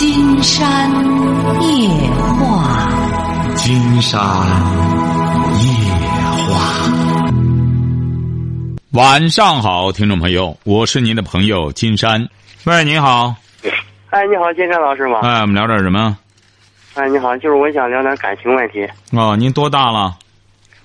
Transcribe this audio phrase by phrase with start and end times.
[0.00, 0.90] 金山
[1.60, 1.90] 夜
[2.38, 2.88] 话，
[3.54, 4.18] 金山
[5.60, 5.68] 夜
[6.48, 6.56] 话。
[8.92, 12.26] 晚上好，听众朋友，我是您的朋友金山。
[12.64, 13.34] 喂，你好。
[14.08, 15.18] 哎，你好，金山老师吗？
[15.22, 16.16] 哎，我们聊点什么？
[16.94, 18.88] 哎，你好，就是我想聊点感情问题。
[19.12, 20.16] 哦，您多大了？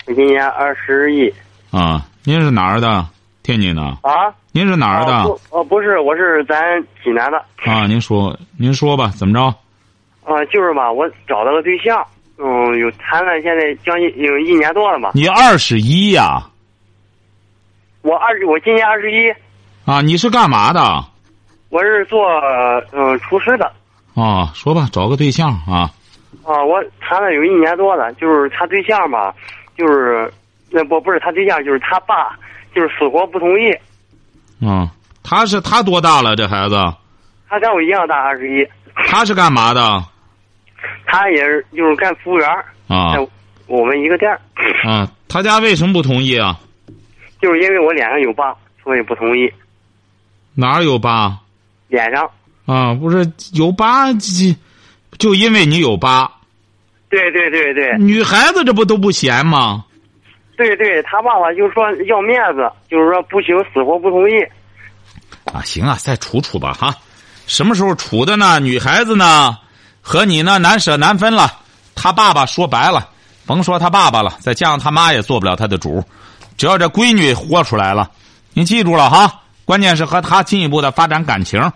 [0.08, 1.34] 我今年二十一。
[1.72, 3.08] 啊，您是哪儿的？
[3.46, 3.82] 天津的。
[4.02, 4.34] 啊？
[4.52, 5.12] 您是哪儿的？
[5.52, 7.38] 哦不，是，我是咱济南的。
[7.64, 9.42] 啊，您说，您说吧，怎么着？
[10.24, 12.04] 啊，就是吧，我找到个对象，
[12.40, 15.12] 嗯，有谈了，现在将近有一年多了吧。
[15.14, 16.42] 你二十一呀？
[18.02, 19.30] 我二十，我今年二十一。
[19.86, 21.06] 啊，你是干嘛的？
[21.70, 22.26] 我是做
[22.94, 23.72] 嗯厨师的。
[24.16, 25.92] 啊，说吧，找个对象啊。
[26.44, 29.36] 啊，我谈了有一年多了，就是他对象吧，
[29.78, 30.32] 就是
[30.72, 32.38] 那不不是他对象，就是他爸，
[32.76, 33.72] 就是死活不同意。
[34.64, 34.92] 啊，
[35.24, 36.36] 他是他多大了？
[36.36, 36.76] 这孩子？
[37.48, 38.68] 他跟我一样大，二十一。
[39.08, 40.04] 他是干嘛的？
[41.06, 42.48] 他也是就是干服务员
[42.88, 43.16] 啊。
[43.16, 43.28] 在
[43.68, 44.40] 我们一个店儿。
[44.88, 46.60] 啊，他家为什么不同意啊？
[47.42, 49.52] 就是因为我脸上有疤，所以不同意。
[50.54, 51.38] 哪儿有疤？
[51.88, 52.30] 脸上。
[52.66, 54.56] 啊，不是有疤，就
[55.18, 56.30] 就因为你有疤。
[57.10, 57.98] 对对对对。
[58.00, 59.86] 女孩子这不都不嫌吗？
[60.58, 64.34] 对对，他爸爸就说要面子，就是说不行，死活不同意。
[65.54, 66.96] 啊，行啊，再处处吧哈。
[67.48, 68.60] 什么时候处的呢？
[68.60, 69.58] 女孩子呢，
[70.02, 71.60] 和你呢难舍难分了。
[71.94, 73.08] 他爸爸说白了，
[73.46, 76.04] 甭说他爸爸了，再加上他妈也做不了他的主。
[76.58, 78.10] 只要这闺女豁出来了，
[78.54, 79.42] 你记住了哈。
[79.66, 81.72] 关键是和他进一步的发展感情。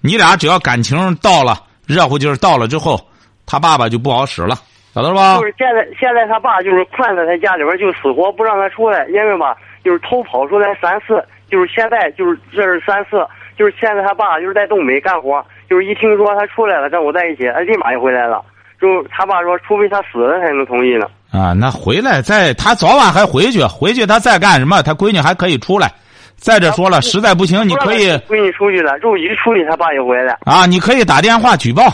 [0.00, 3.00] 你俩只要感情到了，热乎劲儿到了之后，
[3.46, 4.58] 他爸爸就不好使了，
[4.94, 5.38] 晓得吧？
[5.38, 13.26] 就是现在，现在他爸就是困在他家里边，就死活不让他出来，因为吧，就是偷跑出来三次，就是现在就是这是三次，
[13.56, 18.42] 就是现在他爸就是在东北干活，就是一听说他出来了跟我在一起，他立马就回来了。
[18.80, 21.06] 就他爸说，除非他死了才能同意呢。
[21.30, 25.88] 啊，那回来再他早晚还回去，回去他再干什么，他闺女还可以出来。
[26.34, 30.36] 再者说了，实在不行，你可以闺女出去了，就一出去，他爸就回来。
[30.44, 31.84] 啊，你可以打电话举报，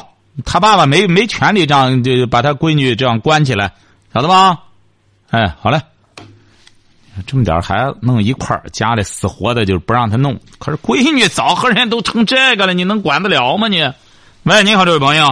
[0.45, 3.73] 他爸爸没没权利这样就把他闺女这样关起来，
[4.15, 4.59] 晓得吧？
[5.31, 5.81] 哎，好嘞。
[7.27, 10.39] 这么点孩子弄一块儿，家里死活的就不让他弄。
[10.61, 13.83] 可是闺女早和人家都成这个了，你能管得了吗你？
[14.45, 15.27] 喂，你好，这位朋友。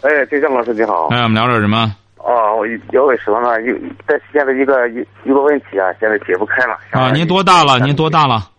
[0.00, 1.06] 哎，金江老师你好。
[1.10, 1.94] 哎，我们聊点什么？
[2.16, 3.62] 哦，我要问什么呢？
[3.62, 3.72] 有
[4.06, 6.76] 在现在一个一一个问题啊，现在解不开了。
[6.90, 7.78] 啊，您多大了？
[7.78, 8.50] 您多大了？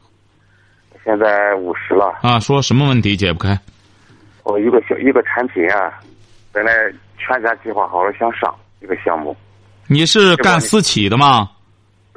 [1.03, 2.13] 现在五十了。
[2.21, 3.59] 啊，说什么问题解不开？
[4.43, 5.99] 我一个小一个产品啊，
[6.51, 6.71] 本来
[7.17, 9.35] 全家计划好了想上一个项目。
[9.87, 11.49] 你是干私企的吗？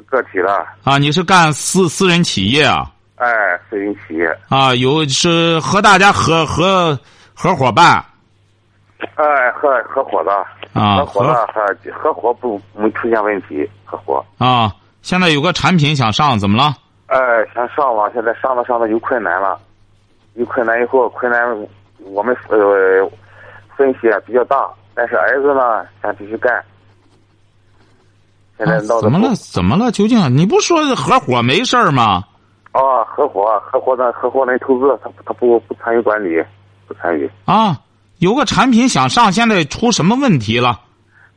[0.05, 0.65] 个体的。
[0.83, 2.91] 啊，你是干私私人企业啊？
[3.15, 3.27] 哎，
[3.69, 4.25] 私人企业。
[4.49, 6.97] 啊，有是和大家合合
[7.33, 8.03] 合伙办。
[9.15, 10.31] 哎，合合伙的。
[10.73, 14.23] 啊，合伙的合合伙不没出现问题，合伙。
[14.37, 14.71] 啊，
[15.01, 16.75] 现在有个产品想上，怎么了？
[17.07, 17.17] 哎，
[17.53, 19.59] 想上了，现在上了上了有困难了，
[20.35, 21.41] 有困难以后，困难
[21.99, 22.57] 我们呃
[23.75, 26.63] 分析比较大，但是儿子呢想继续干。
[28.57, 29.35] 现在闹、啊、怎么了？
[29.35, 29.91] 怎么了？
[29.91, 32.23] 究竟你不说合伙没事儿吗？
[32.71, 36.43] 啊，合伙合伙的合伙人投资，他他不不参与管理，
[36.87, 37.29] 不参与。
[37.45, 37.79] 啊。
[38.19, 40.79] 有个产品想上，现在出什么问题了？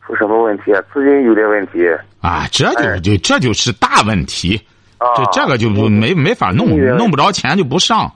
[0.00, 0.72] 出什么问题？
[0.90, 1.86] 资金有点问题。
[2.22, 4.58] 啊，这就就这就是大问题。
[4.96, 8.10] 啊，这这个就没没法弄，弄不着钱就不上。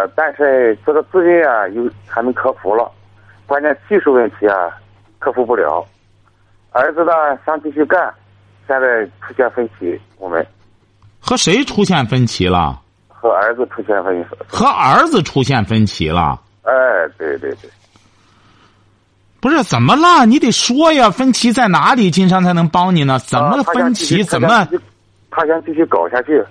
[0.00, 2.90] 呃，但是这个资金啊，有还没克服了，
[3.46, 4.70] 关键技术问题啊，
[5.18, 5.86] 克服不了。
[6.72, 7.12] 儿子呢
[7.44, 8.12] 想继续干，
[8.66, 10.46] 现在出现分歧，我们
[11.20, 12.80] 和谁出现分歧了？
[13.08, 14.28] 和儿子出现分歧。
[14.48, 16.40] 和儿子出现分歧了。
[16.62, 16.72] 哎，
[17.18, 17.68] 对对对，
[19.40, 20.24] 不是怎么了？
[20.24, 22.10] 你得说呀，分歧在哪里？
[22.10, 23.18] 金山才能帮你呢？
[23.18, 24.24] 怎么分歧？
[24.24, 24.66] 怎么？
[25.30, 26.42] 他想继续搞下去。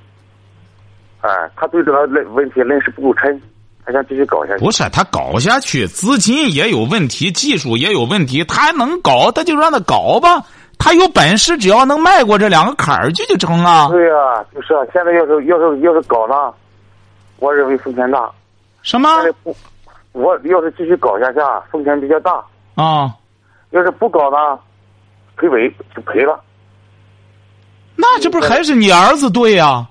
[1.21, 3.41] 哎，他对这个问题认识不够深，
[3.85, 4.63] 他想继续搞下去。
[4.63, 10.43] 不是他搞下去，资金也有问题，技术也有问题，他还能搞，他就让他搞吧。
[10.77, 13.89] 他有本事，只要能迈过这两个坎儿去就成啊。
[13.89, 14.79] 对呀、啊，就是啊。
[14.93, 16.53] 现在要是要是要是搞呢，
[17.39, 18.31] 我认为风险大。
[18.81, 19.09] 什么？
[19.43, 19.53] 不，
[20.13, 21.39] 我要是继续搞下去，
[21.69, 22.41] 风险比较大。
[22.75, 23.13] 啊，
[23.71, 24.57] 要是不搞呢，
[25.35, 25.59] 赔本
[25.93, 26.39] 就赔了。
[27.97, 29.88] 那这不是还是你儿子对呀、啊？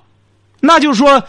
[0.60, 1.22] 那就是说，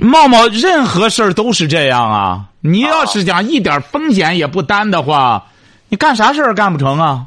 [0.00, 2.44] 茂茂任何事儿都是这样啊。
[2.60, 5.44] 你要是讲一点风险也不担的话，
[5.88, 7.26] 你干啥事儿干不成啊？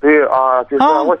[0.00, 1.18] 对啊，就是啊我，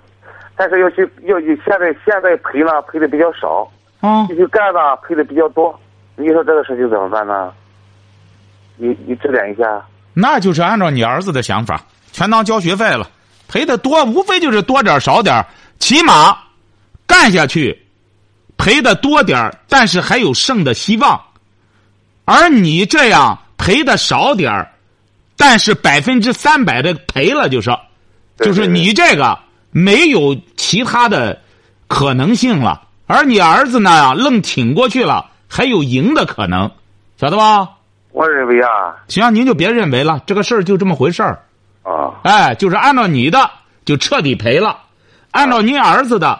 [0.56, 3.68] 但是要去要去现在现在赔呢赔的比较少，
[4.00, 5.76] 啊，继续干呢赔的比较多。
[6.14, 7.52] 你说这个事情怎么办呢？
[8.76, 9.82] 你你指点一下。
[10.14, 11.80] 那就是按照你儿子的想法，
[12.12, 13.08] 全当交学费了，
[13.48, 15.44] 赔的多，无非就是多点少点，
[15.80, 16.38] 起码
[17.06, 17.86] 干下去，
[18.58, 21.18] 赔的多点儿，但是还有胜的希望。
[22.26, 24.70] 而你这样赔的少点儿，
[25.36, 27.70] 但是百分之三百的赔了，就是，
[28.36, 29.38] 就是你这个
[29.70, 31.40] 没有其他的
[31.86, 32.82] 可能性了。
[33.06, 36.70] 而你儿子呢，愣挺过去了，还有赢的可能，
[37.18, 37.70] 晓得吧？
[38.12, 38.68] 我认为啊，
[39.08, 41.42] 行，您就别认为了，这个事儿就这么回事儿。
[41.84, 43.50] 啊，哎，就是按照你的
[43.86, 44.76] 就彻底赔了，
[45.30, 46.38] 按照您儿子的，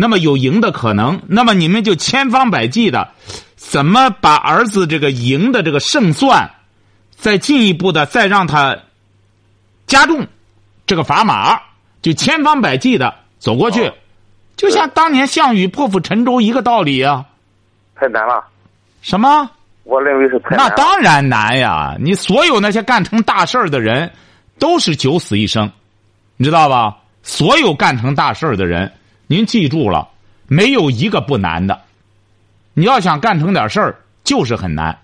[0.00, 3.08] 那么有赢的可能，那么你们就千方百计的，
[3.56, 6.48] 怎么把儿子这个赢的这个胜算，
[7.10, 8.78] 再进一步的再让他
[9.88, 10.24] 加重
[10.86, 11.60] 这个砝码，
[12.00, 13.94] 就千方百计的走过去，哦
[14.56, 17.24] 就像当年项羽破釜沉舟一个道理啊。
[17.96, 18.44] 太难了。
[19.02, 19.50] 什么？
[19.82, 20.76] 我认为是太难那。
[20.76, 21.96] 当然难呀！
[21.98, 24.12] 你所有那些干成大事儿的人，
[24.60, 25.68] 都是九死一生，
[26.36, 26.96] 你知道吧？
[27.24, 28.92] 所有干成大事儿的人，
[29.28, 30.08] 您记住了，
[30.46, 31.82] 没有一个不难的。
[32.74, 34.98] 你要想干成点事儿，就是很难。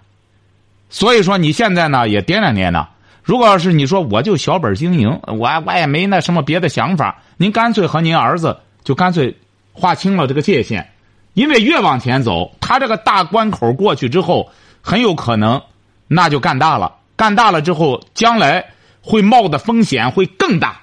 [0.89, 2.89] 所以说，你现在呢也掂量掂量。
[3.23, 9.37] 如果要是你说我就小本经营，我我也没那什么别的想法，您干脆和您儿子就干脆
[9.73, 10.91] 划清了这个界限，
[11.35, 14.51] 因为越往前走，他这个大关口过去之后，
[14.81, 15.61] 很有可能
[16.09, 18.65] 那就干大了，干大了之后，将来
[19.03, 20.81] 会冒的风险会更大。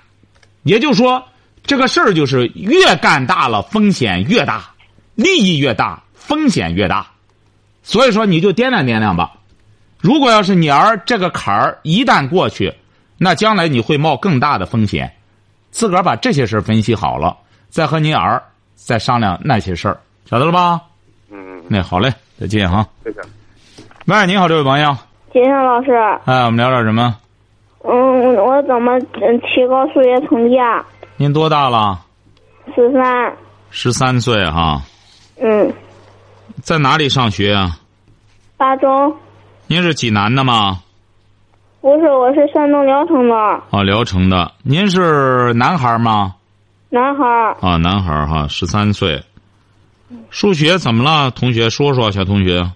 [0.64, 1.24] 也就是说，
[1.64, 4.64] 这个事儿就是越干大了，风险越大，
[5.16, 7.08] 利益越大，风险越大。
[7.84, 9.32] 所以说，你就掂量掂量吧。
[10.00, 12.74] 如果要是你儿这个坎儿一旦过去，
[13.18, 15.14] 那将来你会冒更大的风险。
[15.70, 17.38] 自个儿把这些事儿分析好了，
[17.70, 18.42] 再和您儿
[18.76, 19.98] 再商量那些事儿，
[20.30, 20.82] 晓得了吧？
[21.32, 22.86] 嗯，那好嘞，再见哈。
[23.04, 23.20] 谢谢
[24.06, 24.98] 喂，你好，这位朋友，
[25.32, 25.92] 金山老师，
[26.26, 27.16] 哎，我们聊点什么？
[27.84, 30.86] 嗯，我怎么嗯提高数学成绩啊？
[31.22, 32.04] 您多大了？
[32.74, 33.38] 十三，
[33.70, 34.82] 十三岁哈，
[35.40, 35.72] 嗯，
[36.64, 37.78] 在哪里上学啊？
[38.58, 39.16] 八中，
[39.68, 40.80] 您是济南的吗？
[41.80, 43.36] 不是，我是山东聊城的
[43.70, 44.52] 哦，聊城的。
[44.64, 46.34] 您是男孩吗？
[46.90, 47.56] 男孩儿。
[47.62, 49.24] 啊，男孩哈，十三岁。
[50.32, 51.30] 数学怎么了？
[51.30, 52.68] 同学说说，小同学，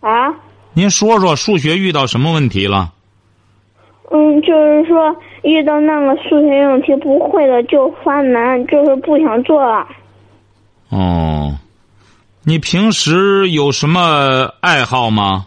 [0.00, 0.34] 啊，
[0.72, 2.92] 您说说数学遇到什么问题了？
[4.10, 5.16] 嗯，就是说
[5.46, 9.86] 遇到那个数学用题不会的就犯难，就是不想做了。
[10.88, 11.54] 哦，
[12.44, 15.46] 你平时有什么爱好吗？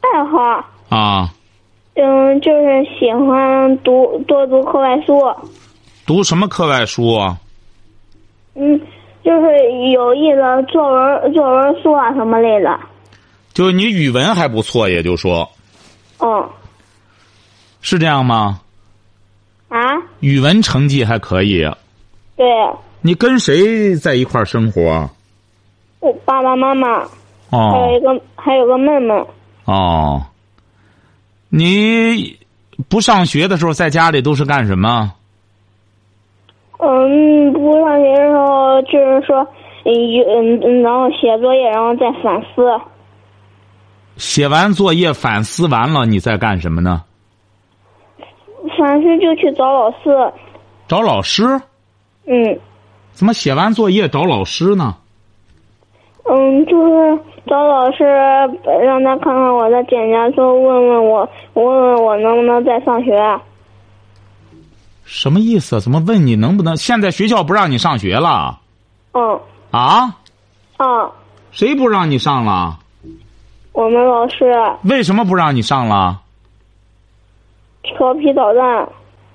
[0.00, 1.30] 爱好，啊，
[1.94, 5.20] 嗯，就是喜欢读多读课外书，
[6.06, 7.36] 读什么课外书啊？
[8.54, 8.80] 嗯，
[9.22, 12.80] 就是有意的作文、作文书啊什么类的。
[13.52, 15.46] 就你语文还不错，也就说
[16.20, 16.48] 嗯，
[17.82, 18.60] 是这样吗？
[19.68, 19.78] 啊，
[20.20, 21.62] 语文成绩还可以。
[22.36, 22.46] 对，
[23.00, 25.10] 你跟谁在一块儿生活？
[26.00, 26.88] 我爸爸妈妈
[27.50, 29.14] 哦还有哦一个还有个妹妹。
[29.64, 30.22] 哦，
[31.48, 32.38] 你
[32.88, 35.12] 不上学的时候在家里都是干什么？
[36.78, 39.46] 嗯，不上学的时候就是说，
[39.84, 42.62] 嗯嗯，然后写作业，然后再反思。
[44.16, 47.02] 写完作业反思完了，你在干什么呢？
[48.82, 50.32] 反思就去找老师。
[50.88, 51.44] 找老师？
[52.26, 52.58] 嗯
[53.12, 54.96] 怎么写完作业找老师呢？
[56.24, 58.04] 嗯，就是找老师
[58.82, 63.40] 让他看看我的检查说，问问我，问问我能不能再上学。
[65.04, 65.80] 什么意思？
[65.80, 66.76] 怎么问你能不能？
[66.76, 68.58] 现在学校不让你上学了
[69.12, 70.16] 嗯啊？
[70.78, 71.10] 啊，
[71.52, 72.78] 谁不让你上了？
[73.72, 74.52] 我们老师
[74.84, 76.20] 为什么不让你上了？
[77.82, 78.88] 调皮捣蛋。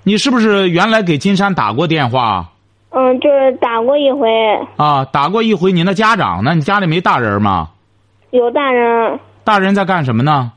[0.04, 2.52] 你是不是原来给金山打过电话
[2.90, 4.28] 嗯，就是打过一回，
[4.76, 5.04] 啊？
[5.04, 6.54] 打过一回，您的家长呢？
[6.54, 7.70] 你家里没大人吗？
[8.30, 10.52] 有大人，大人在干什么呢？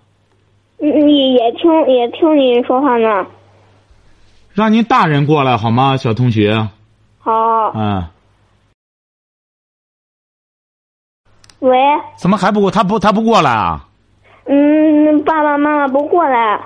[0.78, 3.26] 你，也也听也听你说话呢。
[4.54, 6.70] 让您大人过来好吗，小同学？
[7.20, 7.32] 好，
[7.76, 8.06] 嗯，
[11.60, 11.78] 喂，
[12.18, 12.72] 怎么还不过？
[12.72, 13.88] 他不，他不过来啊？
[14.46, 16.60] 嗯，爸爸妈妈不过来，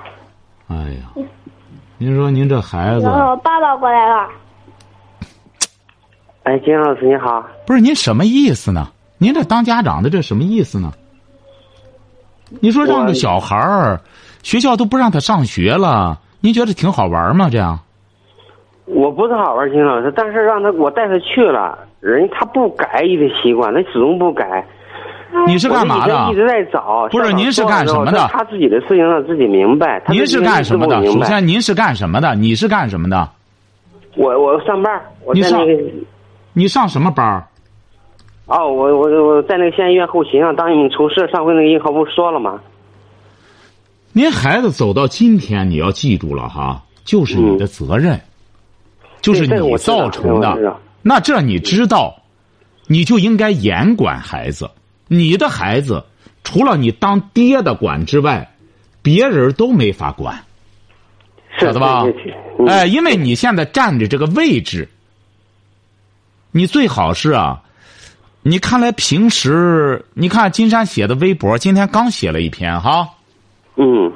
[0.68, 1.26] 哎呀，
[1.98, 4.28] 您说您这孩子我爸爸过来了。
[6.42, 8.88] 哎，金老师你好，不是您什么意思呢？
[9.18, 10.92] 您这当家长的这什么意思呢？
[12.60, 14.00] 你说让个小孩儿，
[14.42, 17.48] 学校都不让他上学了，您觉得挺好玩吗？
[17.50, 17.78] 这样？
[18.84, 24.64] 我不是好玩金老师，但是让他我带他去了，人他不改一个习惯，他始终不改。
[25.46, 26.34] 你是干嘛的一？
[26.34, 27.08] 直在找。
[27.10, 30.02] 不是您是干什么的他自己的事情让自己明白。
[30.08, 31.04] 您是干什么的？
[31.06, 32.34] 首先，您是干什么的？
[32.34, 33.28] 你是干什么的？
[34.16, 35.82] 我我上班，我你上在那个
[36.52, 37.46] 你上什么班儿？
[38.46, 41.28] 哦，我我我在那个县医院后勤上当一名厨师。
[41.32, 42.60] 上回那个银行不是说了吗？
[44.12, 48.18] 您孩子走到今天，你要记住了哈，就是你的责任，
[49.20, 50.76] 就是你造成的。
[51.02, 52.14] 那这你知道，
[52.86, 54.70] 你就应该严管孩子。
[55.08, 56.04] 你的孩子
[56.44, 58.52] 除了你当爹的管之外，
[59.02, 60.44] 别人都没法管，
[61.58, 62.04] 是晓得吧？
[62.66, 64.88] 哎，因为你现在站着这个位置，
[66.50, 67.62] 你最好是啊。
[68.42, 73.08] 你看来平时，你看金山写的微博，今天刚写了一篇哈。
[73.74, 74.12] 嗯，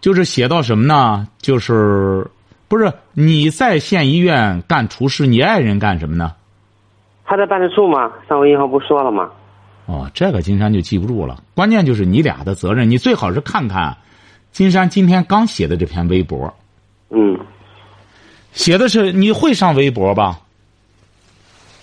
[0.00, 1.28] 就是写到什么呢？
[1.38, 2.26] 就是
[2.68, 6.32] 不是你在县医院干厨师，你爱人干什么呢？
[7.26, 8.10] 他在办事处吗？
[8.28, 9.30] 上回银行不说了吗？
[9.86, 11.42] 哦，这个金山就记不住了。
[11.54, 13.96] 关键就是你俩的责任，你最好是看看
[14.52, 16.52] 金山今天刚写的这篇微博，
[17.10, 17.38] 嗯，
[18.52, 20.40] 写的是你会上微博吧？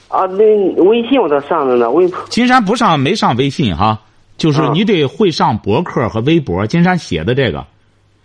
[0.09, 0.43] 啊，那
[0.83, 4.01] 微信我倒上着呢，微金山不上没上微信哈，
[4.37, 6.67] 就是啊你得会上博客和微博。
[6.67, 7.65] 金山写的这个，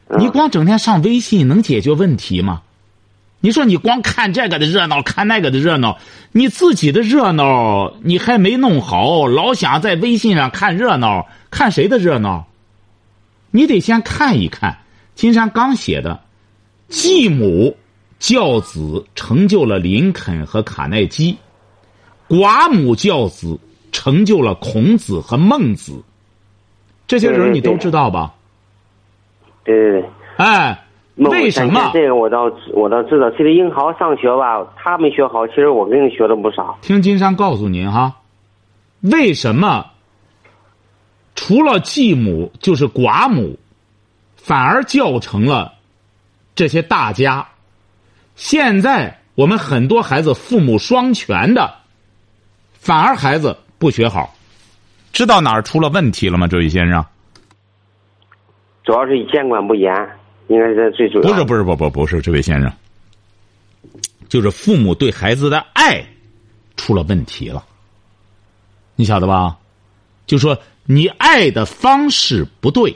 [0.09, 2.63] 嗯你光整天上微信能解决问题吗？
[3.41, 5.99] 你说你光看这个的热闹，看那个的热闹，
[6.33, 12.47] 你自己的热闹你还没弄好，老想在微信上看热闹，看谁的热闹？
[13.51, 14.79] 你得先看一看
[15.15, 16.21] 金山刚写的，
[16.89, 17.77] 继母
[18.19, 21.39] 教子成就了林肯和卡耐基，
[22.29, 23.59] 寡母教子
[23.93, 26.03] 成就了孔子和孟子。
[27.07, 28.35] 这些人你都知道吧？
[29.65, 30.11] 对对对。
[30.37, 30.87] 哎，
[31.19, 31.91] 为什么？
[31.93, 36.79] 这个我倒我倒知道，其实英豪上学吧，他没学好，其实我跟你学了不少。
[36.81, 38.17] 听金山告诉您哈，
[39.01, 39.87] 为什么
[41.35, 43.59] 除了继母就是寡母，
[44.37, 45.75] 反而教成了
[46.55, 47.49] 这些大家？
[48.37, 51.75] 现在我们很多孩子父母双全的，
[52.75, 54.33] 反而孩子不学好，
[55.13, 56.47] 知道哪儿出了问题了吗？
[56.47, 57.05] 这位先生，
[58.85, 59.93] 主要是监管不严，
[60.49, 61.23] 应该是最主要。
[61.23, 62.73] 不是不是不不不是这位先生，
[64.29, 66.05] 就是父母对孩子的爱
[66.77, 67.65] 出了问题了，
[68.97, 69.57] 你晓得吧？
[70.27, 72.95] 就说你爱的方式不对。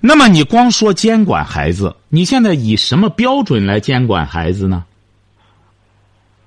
[0.00, 4.84] 那么你光说监管孩子，你现在以什么标准来监管孩子呢？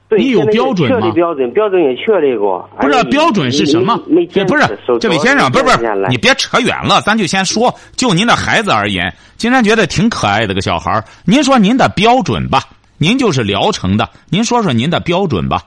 [0.10, 2.68] 对你有标准吗确立标准，标准也确立过。
[2.82, 3.96] 不是标准是什么
[4.32, 4.64] 这不是
[5.00, 5.78] 这位先生，不是不是，
[6.10, 12.64] 你别扯远了，咱就先说，就您的孩子而言，金山觉得挺可爱的个小孩儿您说您的标准吧，
[12.98, 15.62] 您就是聊城的，您说说您的标准吧。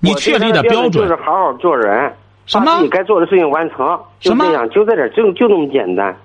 [0.00, 2.10] 你我确立的标准就是好好做人，
[2.46, 3.78] 什么把自己该做的事情完成，
[4.18, 6.16] 就什么这样，就在这点，就就那么简单。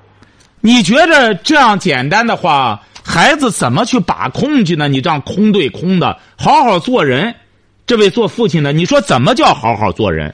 [0.61, 4.87] 你觉着这样简单的话，孩子怎么去把控去呢？
[4.87, 7.35] 你这样空对空的，好好做人。
[7.85, 10.33] 这位做父亲的，你说怎么叫好好做人？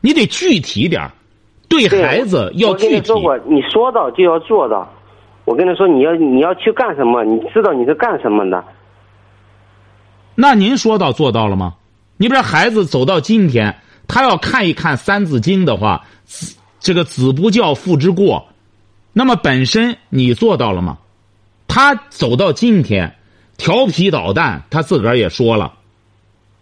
[0.00, 1.10] 你得具体点儿
[1.68, 2.96] 对对孩子要我跟具体。
[3.00, 4.86] 你说过，你说到就要做到。
[5.44, 8.62] 我跟他说，你要你要去干什么，你知道你是干什么的。
[10.34, 11.74] 那您说到做到了吗？
[12.18, 13.74] 你比如孩子走到今天，
[14.06, 18.47] 他要看一看《三字经》的话，子这个子不教，父之过。
[19.18, 20.98] 那么本身你做到了吗？
[21.66, 23.16] 他走到今天，
[23.56, 25.72] 调皮捣蛋，他自个儿也说了。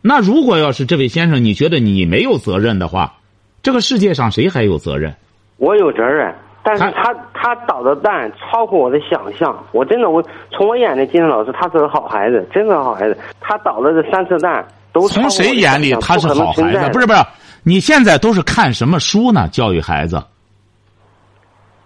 [0.01, 3.17] 那如果要是这位先生，你觉得你没有责任的话，
[3.63, 5.15] 这个世界上谁还有责任？
[5.59, 9.63] 我有责任，但是他他他捣的蛋超乎我的想象。
[9.73, 13.19] 我真的，我从我眼里，金山老师他是个好孩子，真是个好孩子。
[13.39, 16.89] 他捣的这三次蛋都从谁眼里他是好孩子？
[16.91, 17.23] 不是不是，
[17.65, 19.47] 你现在都是看什么书呢？
[19.53, 20.25] 教育孩子？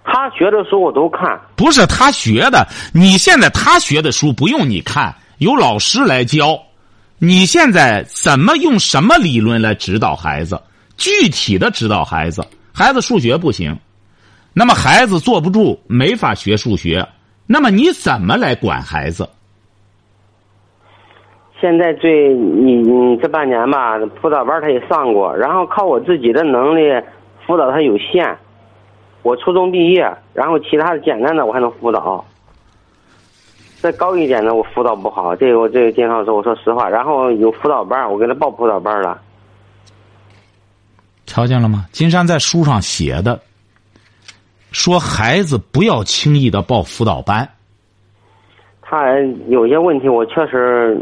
[0.04, 6.58] 他学的书我都看，不是他学的，你现在他学的书不用你看，有老师来教。
[7.18, 10.60] 你现在怎么用什么理论来指导孩子？
[10.96, 12.42] 具体的指导孩子，
[12.72, 13.76] 孩子数学不行，
[14.54, 17.06] 那么孩子坐不住，没法学数学，
[17.46, 19.28] 那么你怎么来管孩子？
[21.60, 26.82] 现在最你你这半年吧，辅导班他也上过，然后靠我自己的能力
[27.46, 28.36] 辅导他有限。
[29.22, 32.24] 我初中毕业，然后其他的简单的我还能辅导，
[33.80, 35.36] 再高一点的我辅导不好。
[35.36, 39.20] 这个我这个金老师我说实话，然后有辅导班，我给他报辅导班了。
[41.26, 41.86] 瞧见了吗？
[41.92, 43.40] 金山在书上写的，
[44.72, 47.48] 说孩子不要轻易的报辅导班。
[48.82, 51.00] 他有些问题我确实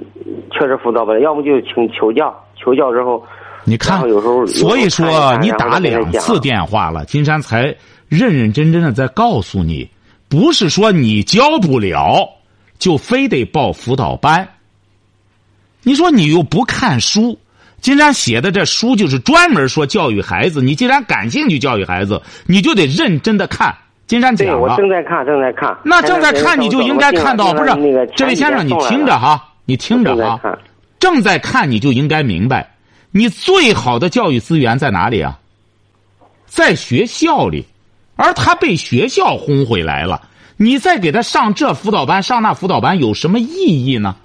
[0.50, 3.24] 确实辅导不了，要不就请求教，求教之后，
[3.64, 7.74] 你看有时候，所以说你打两次电话了，金山才
[8.08, 9.88] 认认真真的在告诉你，
[10.28, 12.28] 不是说你教不了
[12.78, 14.48] 就非得报辅导班。
[15.82, 17.38] 你说你又不看书，
[17.80, 20.60] 金山写的这书就是专门说教育孩子。
[20.60, 23.74] 你既然感兴趣教育孩子，你就得认真的看。
[24.06, 25.76] 金山对讲了，我正在看正在看。
[25.84, 30.58] 那正在看你就应该看到，不是那个这位先生，你听着哈，你听着哈，
[30.98, 32.74] 正在看你就应该明白，
[33.10, 35.38] 你最好的教育资源在哪里啊？
[36.46, 37.66] 在学校里，
[38.18, 40.20] 而他被学校轰回来了，
[40.56, 44.16] 你再给他上这辅导班、上那辅导班有什么意义呢？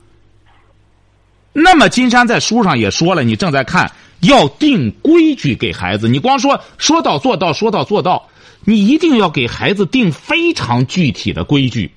[1.54, 6.10] 那么金山在书上也说了，你正在看，要定规矩给孩子。
[6.10, 8.28] 你光说说到做到，说到做到，
[8.66, 11.92] 你一定要给孩子定非常具体的规矩。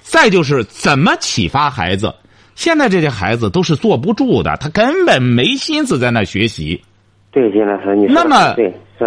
[0.00, 2.14] 再就是怎么启发孩子。
[2.54, 6.82] 现在这些孩子都是坐不住的，他根本没心思在那学习。
[7.30, 8.54] 对，金老师，你那么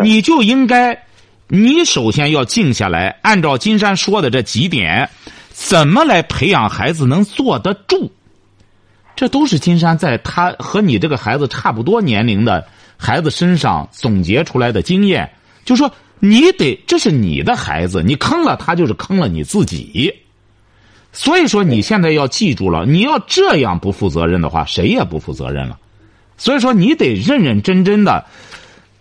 [0.04, 0.94] 你就应该，
[1.48, 5.10] 你首先要静下来，按照金山说的这几点，
[5.50, 8.12] 怎么来培养孩子能坐得住？
[9.16, 15.32] 这都是金山在他和你这个孩子差不多年龄的孩子身上总结出来的经验。
[15.64, 20.14] 就说你得，这是你的孩子，你坑了他，就是坑了你自己。
[21.14, 25.80] 所以说，你现在要记住了，你要这样不负责任的话，谁也不负责任了。
[26.38, 28.26] 所以说，你得认认真真的，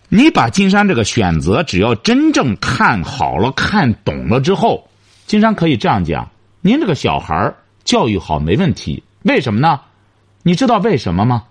[0.08, 4.88] 你把金山这个选择，只要真正看好了、看懂了之后，
[5.26, 6.30] 金山可以这样讲：
[6.60, 9.02] 您这个小孩儿教育好没问题。
[9.22, 9.80] 为什么呢？
[10.42, 11.44] 你知道为什么吗？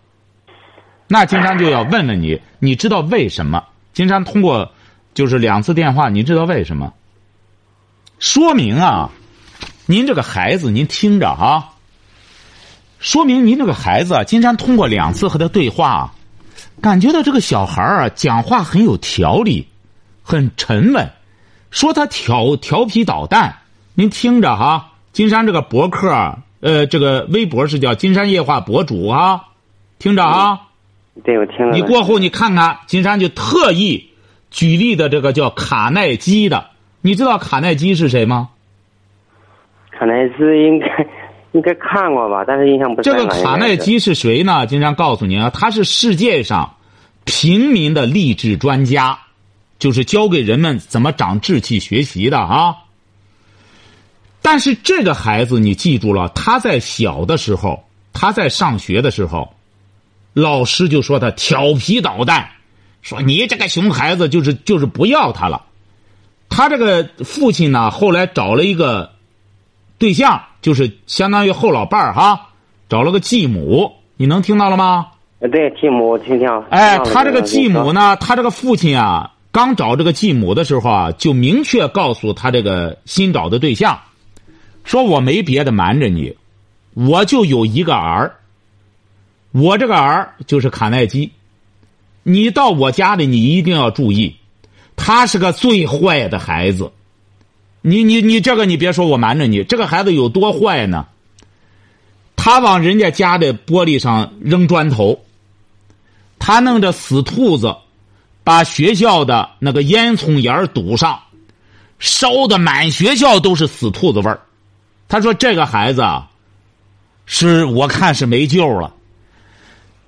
[1.08, 3.64] 那金山就要问问你，你知道为什么？
[3.92, 4.72] 金山通过
[5.14, 6.94] 就是两次电话，你知道为什么？
[8.20, 9.10] 说明啊，
[9.88, 11.72] 您这个孩子，您听着啊。
[13.00, 16.14] 说明您这个孩子啊，金山通过两次和他对话，
[16.82, 19.68] 感觉到这个小孩啊讲话很有条理，
[20.22, 21.10] 很沉稳。
[21.72, 23.58] 说他调调皮捣蛋，
[23.96, 24.92] 您听着哈。
[25.12, 29.46] 金山这个博客，呃，这个微博是叫金山夜话博主啊，
[30.00, 30.62] 听着啊。
[31.24, 31.76] 对，我听了。
[31.76, 34.10] 你过后你看看，金山就特意
[34.50, 36.72] 举例的这个叫卡耐基的，
[37.02, 38.50] 你知道卡耐基是谁吗？
[39.92, 40.88] 卡耐基应该
[41.54, 43.14] 应该看过吧，但是印象不深。
[43.14, 44.68] 这个卡耐基是谁呢？
[44.68, 46.76] 经常告诉您啊，他是世界上
[47.26, 49.20] 平民的励志专家，
[49.80, 52.76] 就是教给人们怎么长志气、学习的啊。
[54.42, 59.54] 但是这个孩子，你记住了，他在小的时候，他在上学的时候，
[60.34, 62.50] 老师就说他调皮捣蛋，
[63.02, 65.64] 说你这个熊孩子就是就是不要他了。
[66.50, 69.14] 他这个父亲呢，后来找了一个
[69.98, 72.48] 对象，就是相当于后老伴儿哈，
[72.90, 75.08] 找了个继母，你能听到了吗？
[75.40, 76.50] 呃对，继母我听听。
[76.70, 84.00] 哎，他这个继母呢，他这个父亲啊，刚找这个继母的时候啊，就明确告诉他这个新找的对象，
[84.86, 86.38] 说我没别的瞒着你，
[86.94, 88.36] 我就有一个儿。
[89.52, 91.34] 我这个儿就是卡耐基，
[92.24, 94.38] 你到我家里，你一定要注意，
[94.96, 96.90] 他是个最坏的孩子。
[97.86, 101.06] 你你你这个你别说我瞒着你，这个孩子有多坏呢？
[102.38, 105.26] 他往人家家的玻璃上扔砖头，
[106.40, 107.76] 他弄着死兔子，
[108.44, 111.20] 把学校的那个烟囱眼堵上，
[112.00, 114.40] 烧的满学校都是死兔子味儿。
[115.10, 116.30] 他说这个孩子啊，
[117.26, 118.94] 是我看是没救了。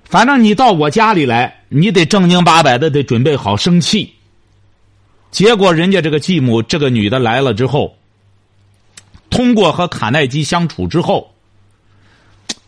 [0.02, 4.15] 反正你到我家里来，你得正经八百的得准备好生气。
[5.30, 7.96] 结果人家这个继母这个女的来了之后，
[9.28, 11.34] 通过和卡耐基相处之后，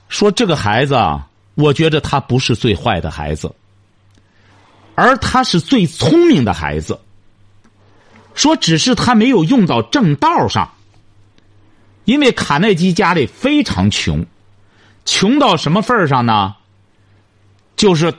[0.09, 3.51] 说这个孩子啊，我觉得他不是最坏的孩子，
[4.95, 6.99] 而他是最聪明的孩子。
[8.35, 10.71] 说只是他没有用到正道上，
[12.05, 14.25] 因为卡耐基家里非常穷，
[15.05, 16.55] 穷到什么份儿上呢？
[17.77, 18.15] 就是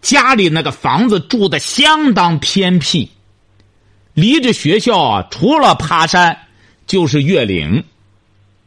[0.00, 3.10] 家里那个房子住的相当偏僻，
[4.18, 6.36] 离着学校啊，除了爬山
[6.88, 7.84] 就是越岭。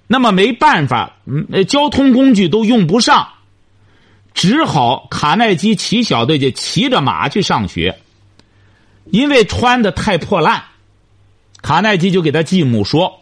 [0.08, 3.28] 那么没办法，嗯，交通工具都用不上，
[4.34, 8.00] 只好卡耐基骑小队就骑着马去上学。
[9.06, 10.64] 因为穿的太破烂，
[11.62, 13.20] 卡耐基就给他继母说：“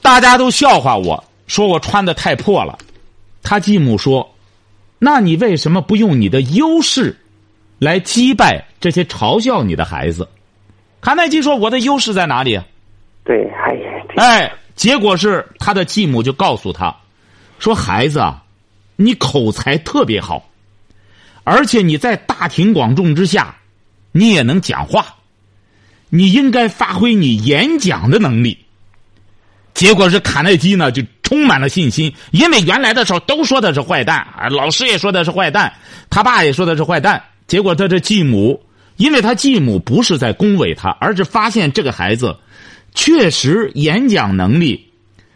[0.00, 2.78] 大家都笑话我说我穿的太破了。”
[3.44, 4.34] 他继母说
[4.98, 7.18] ：“那你为什么不用你的优势
[7.78, 10.26] 来击败这些嘲笑你的孩子？”
[11.00, 12.60] 卡耐基说：“我的优势在哪里？”
[13.24, 16.94] 对，哎呀，哎，结果是他的继母就告诉他，
[17.58, 18.42] 说孩子啊，
[18.96, 20.48] 你口才特别好，
[21.44, 23.54] 而且你在大庭广众之下，
[24.12, 25.16] 你也能讲话，
[26.08, 28.58] 你应该发挥你演讲的能力。
[29.74, 35.72] 结果是卡耐基呢，就充满了信心，因为原来的时候都说他是坏蛋啊，老师也说他是坏蛋，
[36.10, 37.22] 他爸也说他是坏蛋。
[37.46, 38.60] 结果他这继母，
[38.98, 42.36] 因为他继母不是在恭维他，而是发现这个孩子
[42.94, 44.90] 确实演讲能力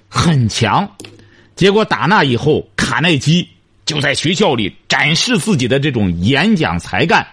[0.08, 0.96] 很强。
[1.54, 3.48] 结果打那以后，卡耐基
[3.86, 7.26] 就在学校里展示自己的这种演讲才干，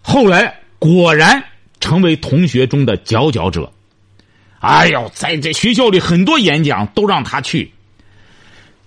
[0.00, 1.42] 后来果然
[1.80, 3.72] 成为同学中的佼佼者。
[4.60, 7.72] 哎呦，在这学校里很多演讲都让他去，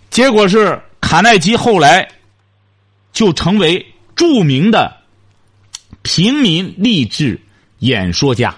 [0.09, 2.07] 结果是卡耐基后来
[3.11, 4.96] 就成为著名的
[6.07, 7.37] 平民励志
[7.79, 8.55] 演说家。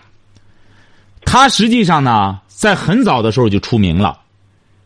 [1.25, 4.19] 他实际上呢，在很早的时候就出名了。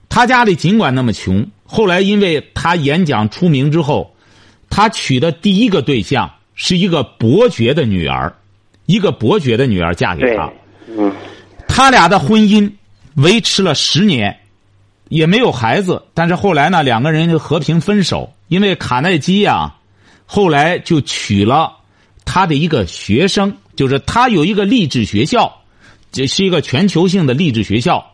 [0.07, 4.15] 他家里尽管那么穷，后来因为他演讲出名之后，
[4.69, 8.33] 他娶的第一个对象是一个伯爵的女儿，
[8.85, 10.49] 一个伯爵的女儿嫁给他。
[10.87, 11.13] 嗯。
[11.67, 12.71] 他俩的婚姻
[13.15, 14.39] 维持了十年，
[15.09, 16.01] 也没有孩子。
[16.13, 18.33] 但是后来呢，两个人就和平分手。
[18.47, 19.75] 因为卡耐基呀，
[20.25, 21.73] 后来就娶了
[22.25, 25.61] 他的一个学生，就是他有一个励志学校，
[26.11, 28.11] 这是一个全球性的励志学校，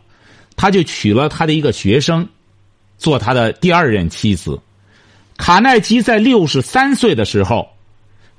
[0.56, 2.28] 他就娶了他的一个学生，
[2.98, 4.60] 做他的第二任妻子。
[5.38, 7.70] 卡耐基在六十三岁的时候，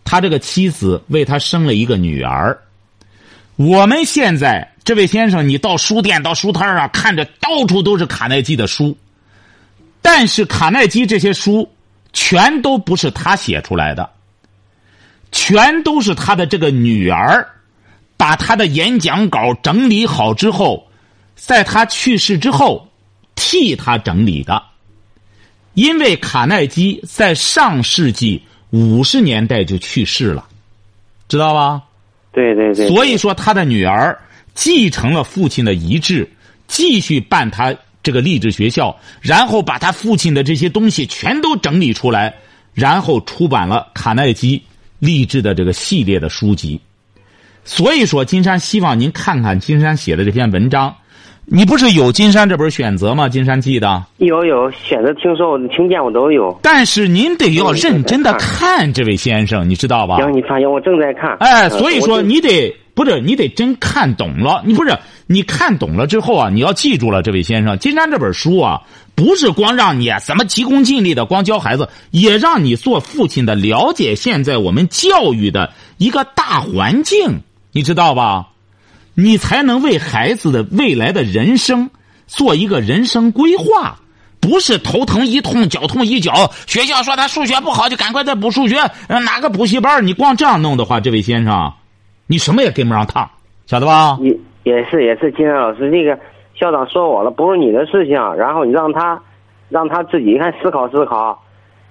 [0.04, 2.58] 他这个妻子为他生了一个女儿。
[3.56, 8.96] 我们现在这位先生，你到书店、到书摊上看着，到处都是卡耐基的书。
[10.02, 11.70] 但是卡耐基这些书，
[12.12, 14.10] 全都不是他写出来的，
[15.32, 17.46] 全都是他的这个女儿，
[18.16, 20.88] 把他的演讲稿整理好之后，
[21.36, 22.88] 在他去世之后
[23.34, 24.62] 替他整理的。
[25.74, 30.46] 因为卡耐基在上世纪五十年代就去世了，
[31.28, 31.82] 知道吧？
[32.32, 34.18] 对对对，所以说他的女儿
[34.54, 36.28] 继承了父亲的遗志，
[36.66, 42.34] 继续办他这个励志学校，然后把他父亲的这些东西全都整理出来，
[42.74, 44.62] 然后出版了卡耐基
[45.00, 46.80] 励志的这个系列的书籍。
[47.64, 50.94] 所以说，金山希望您看看金山写的这篇文章。
[51.52, 53.28] 你不是有金山这本选择吗？
[53.28, 60.16] 金山记的有有选择听说我听见我都有，但是您得要认真的看这位先生，你知道吧？
[60.18, 61.36] 行，你放心，我正在看。
[61.40, 64.96] 哎，所以说你得不是你得真看懂了，你不是
[65.32, 68.82] 你看懂了之后啊，你要记住了，这位先生，金山这本书啊，
[69.14, 78.48] 不是光让你怎么急功近利的光教孩子，也让你做父亲的了解现在我们教育的一个大环境，你知道吧？
[79.14, 81.90] 你才能为孩子的未来的人生
[82.26, 84.00] 做一个人生规划，
[84.40, 86.50] 不是头疼一痛脚痛一脚。
[86.66, 88.80] 学校说他数学不好，就赶快再补数学。
[89.06, 90.04] 哪个补习班？
[90.04, 91.72] 你光这样弄的话，这位先生，
[92.26, 93.30] 你什么也跟不上趟，
[93.68, 94.18] 晓得吧？
[94.20, 94.36] 也
[94.70, 96.18] 也是也是，金山老师，这个
[96.54, 98.14] 校长说我了，不是你的事情。
[98.36, 99.20] 然后你让他，
[99.68, 101.42] 让他自己看思考思考，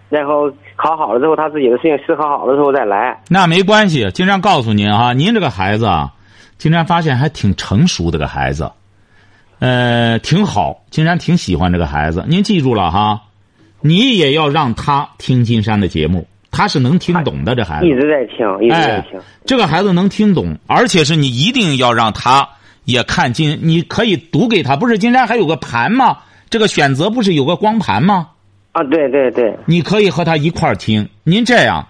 [0.09, 3.21] 然后考好了之后，他自己的事情思考好了之后再来。
[3.29, 6.13] 那没关系，金山告诉您啊，您这个孩子啊。
[6.57, 8.69] 金山发现还挺成熟的个孩子，
[9.59, 10.83] 呃，挺好。
[10.89, 12.25] 金山挺喜欢这个孩子。
[12.27, 13.21] 您记住了哈，
[13.79, 17.55] 你也要让他听金山的节目，他是能听懂的。
[17.55, 19.17] 这孩子一直在听，一直在听。
[19.45, 22.45] 这个孩子能听懂，而且是你一定要让他
[22.89, 23.59] 也看金。
[23.61, 26.17] 你可以读给他，不是金山还有个盘吗？
[26.49, 28.29] 这个选择不是有个光盘吗？
[28.71, 29.55] 啊，对对对。
[29.65, 31.07] 你可以和他一块儿听。
[31.23, 31.87] 您这样。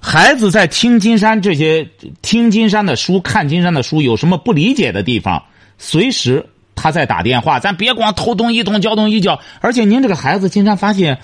[0.00, 1.88] 孩子在听金山这些
[2.22, 5.42] 听金山的书、看金山的书，有什么不理解的地方，
[5.76, 6.46] 随时
[6.76, 9.40] 他在打电话，咱别光头东一通，脚东一脚。
[9.60, 11.18] 而且您这个孩子，金山发现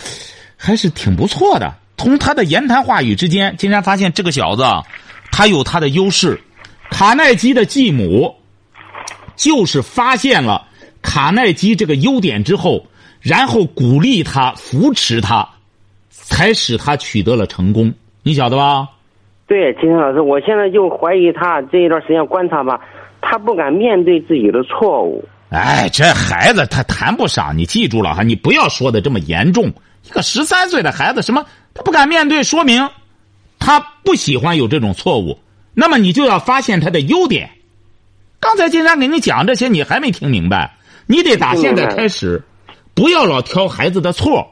[0.57, 1.73] 还是挺不错的。
[1.97, 4.65] 从他的言谈话语之间，金山发现这个小子
[5.31, 6.41] 他有他的优势。
[6.91, 8.35] 卡耐基的继母
[9.37, 10.67] 就是发现了
[11.03, 12.87] 卡耐基这个优点之后，
[13.21, 15.49] 然后鼓励他、扶持他，
[16.11, 17.93] 才使他取得了成功。
[18.23, 18.89] 你晓得吧？
[19.47, 22.81] 对，金山老师，我现在就怀疑他这一段时间观察吧，
[23.21, 25.23] 他不敢面对自己的错误。
[25.51, 29.71] 哎，这孩子他谈不上，你记住了哈，你不要说的这么严重。
[30.05, 31.45] 一个十三岁的孩子，什么
[31.75, 32.89] 他不敢面对，说明
[33.59, 35.39] 他不喜欢有这种错误。
[35.75, 37.51] 那么你就要发现他的优点。
[38.45, 40.77] 刚才金山给你讲这些，你还没听明白？
[41.07, 42.45] 你得打现在开始，
[42.93, 44.51] 不要老挑孩子的错。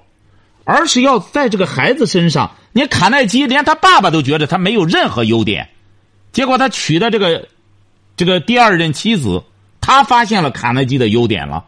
[0.64, 5.68] 而是要在这个孩子身上，你卡耐基连他爸爸都觉得他没有任何优点，
[6.30, 7.48] 结果他娶的这个，
[8.16, 9.42] 这个第二任妻子，
[9.80, 11.64] 他发现了卡耐基的优点了，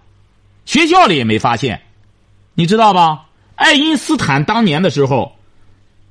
[0.64, 1.82] 学校里也没发现，
[2.54, 3.24] 你知道吧？
[3.56, 5.36] 爱因斯坦当年的时候，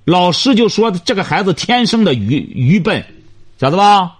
[0.03, 3.03] 老师就说这个孩子天生的愚愚笨，
[3.59, 4.17] 晓得吧？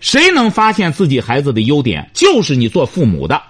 [0.00, 2.10] 谁能发现自己孩子的优点？
[2.12, 3.42] 就是你做父母的，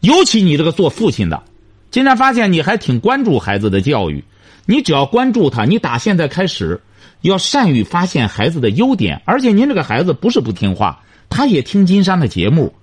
[0.00, 1.42] 尤其你这个做父亲的。
[1.90, 4.22] 金山发现你还挺关注孩子的教育，
[4.66, 6.80] 你只要关注他，你打现在开始
[7.22, 9.22] 要善于发现孩子的优点。
[9.24, 12.74] 而且您这个孩子不是不听话，他也听金山的节目，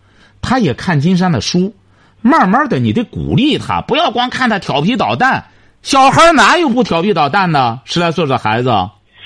[0.41, 1.75] 他也看金山的书。
[2.21, 5.45] 慢慢的，你得鼓励他，不要光看他调皮捣蛋。
[5.83, 7.81] 小孩哪有不调皮捣蛋的？
[7.85, 8.71] 十来岁的孩子。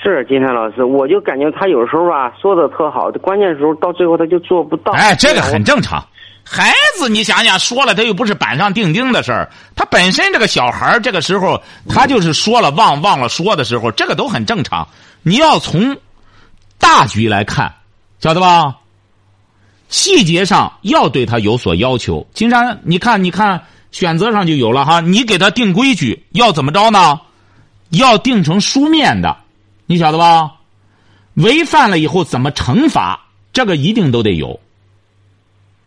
[0.02, 4.92] 是金山老师，我就感觉他有时候啊说的特好，关键时候到最后他就做不到。
[4.92, 6.02] 哎，这个很正常。
[6.42, 9.50] 孩子，你想想，说了他又不是板上钉钉的事儿。
[9.76, 14.88] 他本身这个小孩这个时候他就是说了忘忘了说的时候，这个都很正常。
[15.22, 15.96] 你要从
[16.78, 17.72] 大局来看，
[18.20, 18.76] 晓得吧？
[19.88, 22.26] 细节上要对他有所要求。
[22.32, 25.00] 金山，你看，你看，选择上就有了哈。
[25.00, 27.20] 你给他定规矩，要怎么着呢？
[27.90, 29.36] 要定成书面的，
[29.90, 30.52] 你晓得吧？
[31.34, 33.26] 违反了以后怎么惩罚？
[33.52, 34.60] 这个一定都得有。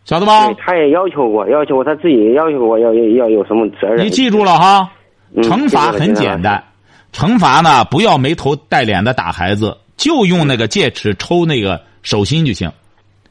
[0.03, 0.53] 晓得吧？
[0.55, 4.05] 他也要求过，要求过他自己要求过要要要有什么责任？
[4.05, 4.91] 你记住了哈，
[5.37, 6.61] 惩罚很简单，
[7.13, 12.69] 惩罚呢不要没头带脸的打孩子，就用那个戒尺抽那个手心就行。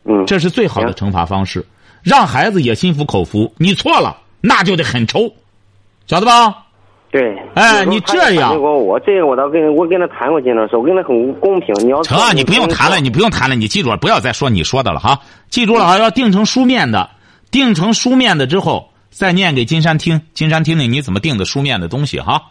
[0.04, 1.66] 嗯，这是最好的惩罚方式，
[2.02, 3.52] 让孩子也心服口服。
[3.58, 5.34] 你错了，那就得很抽，
[6.06, 6.61] 晓得吧？
[7.12, 11.74] 对，哎，你这样，我这个我倒跟我跟他谈过，金老师，我跟他很公平。
[11.80, 15.20] 你要成啊，你不用谈了，你不用谈了，你记住了，不要再说你说的了哈。
[15.50, 17.10] 记住了啊，要定成书面的，
[17.50, 22.42] 定成书面的之后，再念给金山听，金山听听你怎么定的书面的东西哈。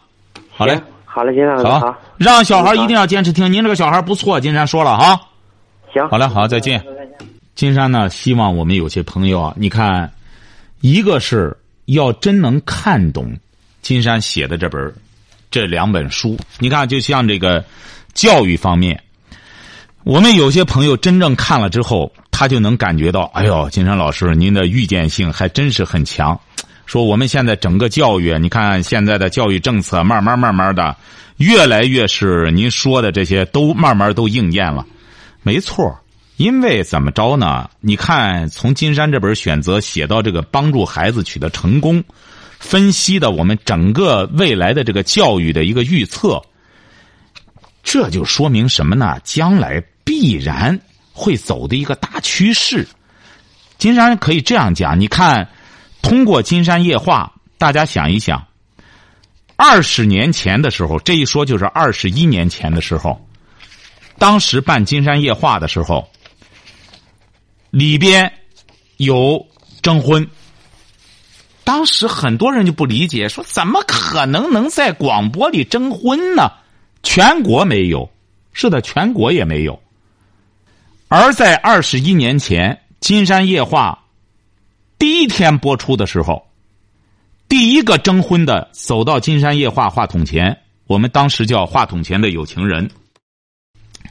[0.52, 3.52] 好嘞，好嘞，金山好，好，让小孩一定要坚持听。
[3.52, 5.20] 您这个小孩不错，金山说了哈。
[5.92, 6.80] 行，好嘞，好，再见。
[7.56, 10.12] 金山呢，希望我们有些朋友啊，你看，
[10.82, 13.26] 一个是要真能看懂。
[13.82, 14.94] 金山写的这本
[15.50, 17.66] 这两本书，你看，就像这个
[18.14, 19.02] 教育方面，
[20.04, 26.40] 我们有些朋友真正看了之后，他就能感觉到，哎呦，金山老师，您的预见性还真是很强。
[26.86, 30.96] 说我们现在整个教育，你看现在的教育政策，慢慢慢慢的，
[31.38, 34.86] 越来越是您说的这些都慢慢都应验了。
[35.42, 36.00] 没错，
[36.38, 37.70] 因为怎么着呢？
[37.80, 42.04] 你看，从金山这本选择写到这个帮助孩子取得成功。
[42.62, 46.40] 分析的我们整个未来的这个教育的一个预测，
[47.84, 49.20] 这就说明什么呢？
[49.24, 50.80] 将来必然
[51.12, 52.88] 会走的一个大趋势。
[53.80, 55.50] 金山可以这样讲，你看，
[56.04, 58.48] 通过《金山夜话》，大家想一想，
[59.56, 63.28] 二十年前的时候，这一说就是二十一年前的时候，
[64.20, 66.08] 当时办《金山夜话》的时候，
[67.72, 68.32] 里边
[68.98, 69.44] 有
[69.82, 70.30] 征婚。
[71.64, 76.52] 当时很多人就不理解，说怎么可能能在广播里征婚呢？
[77.04, 78.10] 全国没有，
[78.52, 79.82] 是的，全国也没有。
[81.08, 84.04] 而在二十一年前，《金山夜话》
[84.98, 86.48] 第一天播出的时候，
[87.50, 92.90] 第一个征婚的走到《金山夜话》话筒前，我们当时叫话筒前的有情人，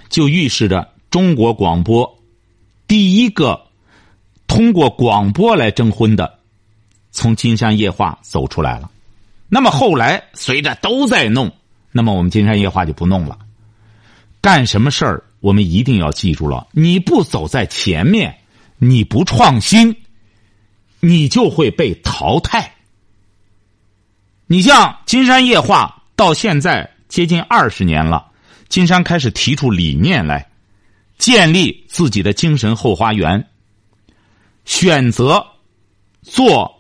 [0.09, 2.19] 就预示着中国广播
[2.87, 3.61] 第一个
[4.47, 6.40] 通过广播来征婚的。
[7.13, 8.91] 从金山夜话走出来了，
[9.49, 11.53] 那么后来随着都在弄，
[11.91, 13.39] 那么我们金山夜话就不弄了。
[14.41, 18.39] 干什么事儿，我们一定要记住了：你不走在前面，
[18.79, 19.97] 你不创新，
[21.01, 22.75] 你就会被淘汰。
[24.47, 28.31] 你像金山夜话到现在接近二十年了，
[28.69, 30.49] 金山开始提出理念来，
[31.19, 33.47] 建立自己的精神后花园，
[34.65, 35.45] 选择
[36.23, 36.80] 做。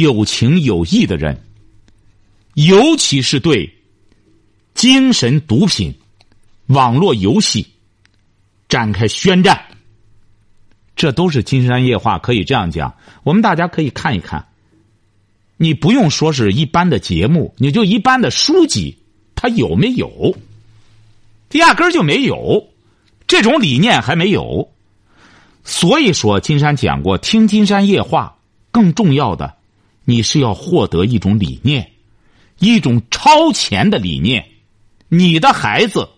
[0.00, 1.38] 有情有义的人，
[2.54, 3.70] 尤其是对
[4.72, 5.94] 精神毒品、
[6.68, 7.66] 网络游戏
[8.70, 9.62] 展开宣战，
[10.96, 12.18] 这都是金山夜话。
[12.18, 14.46] 可以这样讲，我们大家可以看一看。
[15.58, 18.96] 你不用说是一般的节目，你就一般的书籍，
[19.34, 20.34] 它有没有？
[21.50, 22.66] 压根儿就没有，
[23.26, 24.72] 这种理念还没有。
[25.64, 28.38] 所以说，金山讲过，听金山夜话
[28.70, 29.56] 更重要的。
[30.04, 31.90] 你是要获得一种理念，
[32.58, 34.44] 一种超前的理念，
[35.08, 36.08] 你的孩子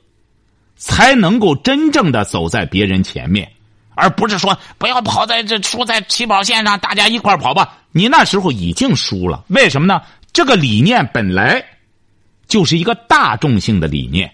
[0.76, 3.50] 才能够真正的走在别人前面，
[3.94, 7.78] 而不是说不要跑在这输在起跑线上，大家一块跑吧。
[7.92, 10.02] 你那时候已经输了，为什么呢？
[10.32, 11.64] 这个理念本来
[12.48, 14.32] 就是一个大众性的理念，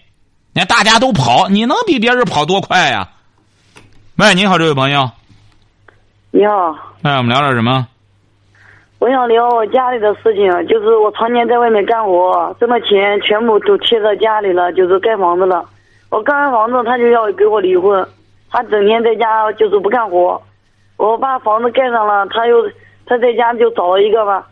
[0.51, 3.07] 那大家都跑，你能比别人跑多快呀？
[4.15, 5.11] 喂，你好，这位朋友。
[6.31, 6.53] 你好。
[7.03, 7.87] 哎，我们聊点什么？
[9.01, 15.67] 我想聊我家里的事情，就是我常年在外面干活，挣的钱全部都贴在家里了，就是盖房子了。
[16.11, 18.07] 我盖完房子，他就要给我离婚，
[18.51, 20.39] 他整天在家就是不干活。
[20.97, 22.57] 我把房子盖上了，他又
[23.07, 24.47] 他在家就找了一个吧，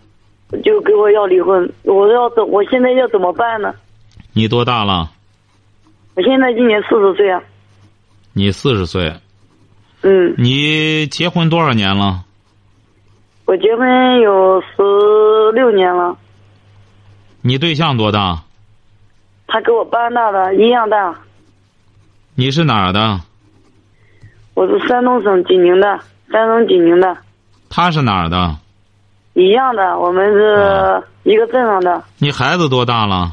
[0.63, 1.71] 就给我要离婚。
[1.83, 3.71] 我要怎我现在要怎么办呢？
[4.33, 5.12] 你多大了？
[6.15, 7.39] 我现在今年四十岁啊。
[8.33, 9.13] 你四十岁。
[10.01, 10.33] 嗯。
[10.39, 12.23] 你结婚多少年了？
[13.49, 16.15] 我结婚有十六年了。
[17.41, 18.43] 你对象多大？
[19.47, 21.15] 他跟我半大的，一样大。
[22.35, 23.19] 你是哪儿的？
[24.53, 25.99] 我是山东省济宁的，
[26.31, 27.17] 山东济宁的。
[27.71, 28.55] 他是哪儿的？
[29.33, 32.03] 一样的，我们是一个镇上的。
[32.19, 33.31] 你孩子多大了？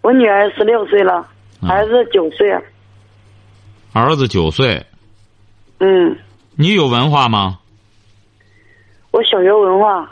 [0.00, 1.26] 我女儿十六岁了，
[1.68, 2.58] 儿子九岁。
[3.92, 4.86] 儿子九岁。
[5.78, 6.16] 嗯。
[6.56, 7.58] 你有文化吗？
[9.20, 10.08] 我小学文化，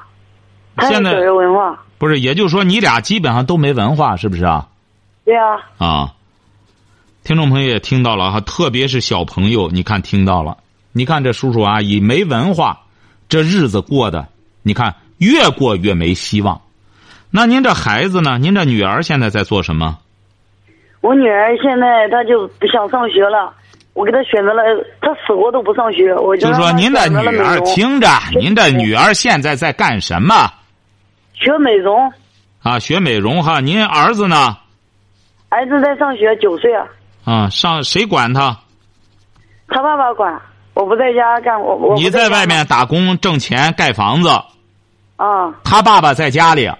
[0.76, 4.68] 他小学文化不是，也就是说你俩基本上都没文化，是不是啊？
[5.24, 5.56] 对啊。
[5.78, 6.12] 啊，
[7.24, 10.58] 听众朋友也听到了哈，特别是小朋友，你看听到了，
[10.92, 12.80] 你看这叔叔阿姨没文化，
[13.30, 14.28] 这日子过的，
[14.62, 16.60] 你看越过越没希望。
[17.30, 18.36] 那您这孩子呢？
[18.36, 19.96] 您这女儿现在在做什么？
[21.00, 23.54] 我女儿现在她就不想上学了。
[23.98, 24.62] 我给他选择了，
[25.00, 26.14] 他死活都不上学。
[26.14, 28.08] 我就说您的女儿听着，
[28.38, 30.34] 您的女儿现在在干什么？
[31.34, 32.12] 学美容。
[32.62, 33.58] 啊，学美容哈。
[33.58, 34.56] 您儿子呢？
[35.48, 36.86] 儿子在上学，九岁啊。
[37.24, 38.56] 啊，上谁管他？
[39.66, 40.40] 他爸爸管。
[40.74, 41.96] 我不在家干活。
[41.96, 44.28] 你在外面打工挣钱盖房子。
[45.16, 45.52] 啊。
[45.64, 46.70] 他爸爸在家里。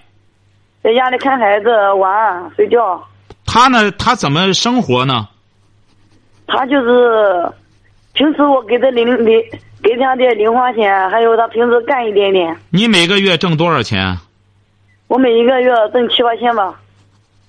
[0.81, 3.03] 在家里看孩子玩睡觉。
[3.45, 3.91] 他呢？
[3.91, 5.27] 他怎么生活呢？
[6.49, 7.51] 他就是，
[8.13, 9.41] 平时我给他零零
[9.81, 12.57] 给他点零花钱，还有他平时干一点点。
[12.69, 14.17] 你每个月挣多少钱？
[15.07, 16.73] 我每一个月挣七八千吧。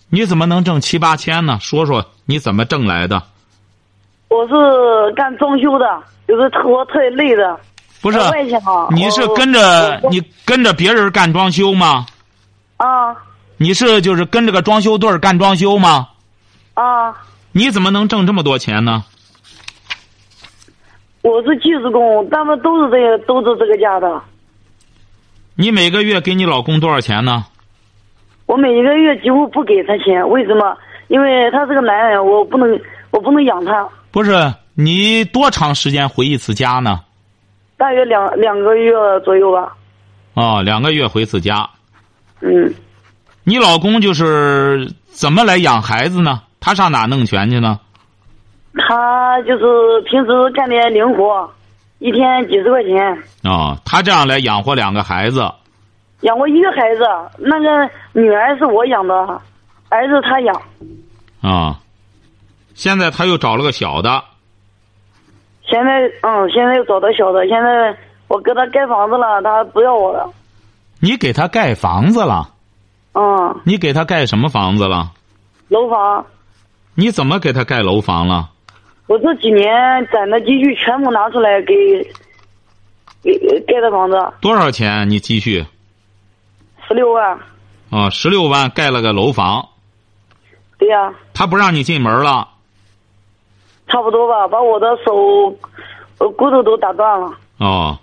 [0.08, 1.58] 你怎么能挣七八千呢？
[1.60, 3.22] 说说你怎么挣来的？
[4.28, 5.86] 我是干装修的，
[6.28, 7.58] 就是活特别累的。
[8.00, 8.18] 不是，
[8.90, 12.06] 你是跟着你跟着别人干装修吗？
[12.76, 13.14] 啊。
[13.56, 16.08] 你是就是跟着个装修队干装修吗？
[16.74, 17.14] 啊。
[17.60, 19.04] 你怎么能挣这么多钱呢？
[21.20, 24.18] 我是技术工，他们都是这个，都是这个价的。
[25.56, 27.44] 你每个月给你老公多少钱呢？
[28.46, 30.74] 我每一个月几乎不给他钱，为什么？
[31.08, 33.86] 因为他是个男人，我不能，我不能养他。
[34.10, 34.32] 不是
[34.72, 37.00] 你多长时间回一次家呢？
[37.76, 38.90] 大约两两个月
[39.22, 39.76] 左右吧。
[40.32, 41.68] 哦，两个月回次家。
[42.40, 42.72] 嗯。
[43.44, 46.40] 你老公就是怎么来养孩子呢？
[46.60, 47.80] 他上哪弄钱去呢？
[48.76, 51.50] 他就是平时干点零活，
[51.98, 53.18] 一天几十块钱。
[53.42, 55.50] 哦，他这样来养活两个孩子。
[56.20, 57.02] 养活一个孩子，
[57.38, 59.14] 那个女儿是我养的，
[59.88, 60.62] 儿子他养。
[61.40, 61.80] 啊，
[62.74, 64.22] 现在他又找了个小的。
[65.62, 65.92] 现在
[66.22, 67.46] 嗯，现在又找到小的。
[67.48, 67.96] 现在
[68.28, 70.30] 我给他盖房子了，他不要我了。
[71.00, 72.50] 你给他盖房子了？
[73.14, 73.60] 嗯。
[73.64, 75.10] 你给他盖什么房子了？
[75.68, 76.24] 楼房。
[76.94, 78.50] 你怎么给他盖楼房了？
[79.06, 79.66] 我这几年
[80.12, 81.74] 攒的积蓄全部拿出来给
[83.22, 84.16] 给盖的房子。
[84.40, 85.08] 多少钱？
[85.08, 85.64] 你积蓄？
[86.86, 87.38] 十六万。
[87.90, 89.68] 哦，十六万盖了个楼房。
[90.78, 91.12] 对呀。
[91.34, 92.48] 他不让你进门了。
[93.88, 95.50] 差不多吧，把我的手
[96.18, 97.32] 骨头都打断了。
[97.58, 97.98] 哦。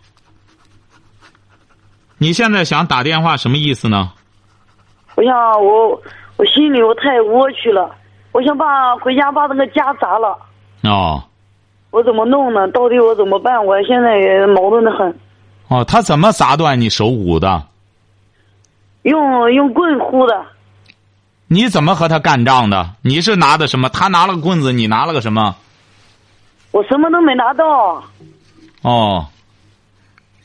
[2.17, 4.11] 你现在想打电话什么意思呢？
[5.15, 6.01] 我想我。
[6.37, 7.95] 我心里我太窝屈了，
[8.37, 10.37] 我想把回家把那个家砸了。
[10.83, 11.23] 哦。
[11.89, 12.67] 我怎么弄呢？
[12.67, 13.65] 到底我怎么办？
[13.65, 15.17] 我现在也矛盾的很。
[15.69, 17.63] 哦，他怎么砸断你手骨的？
[19.01, 20.45] 用用棍呼的。
[21.47, 22.91] 你怎么和他干仗的？
[23.01, 23.89] 你是拿的什么？
[23.89, 25.55] 他拿了个棍子，你拿了个什么？
[26.69, 28.03] 我什么都没拿到。
[28.83, 29.25] 哦。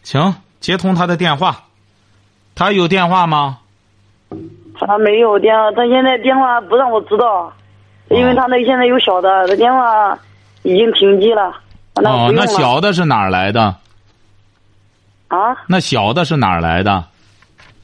[0.02, 1.64] 行，接通他的电话。
[2.54, 3.58] 他有电话吗？
[4.80, 7.52] 他没有电话，他现在电话不让我知道，
[8.14, 10.16] 因为他那现在有小的，他电话
[10.62, 11.52] 已经停机了。
[11.94, 13.74] 哦，那小的是哪儿来的？
[15.28, 15.56] 啊？
[15.66, 17.04] 那小的是哪儿来的？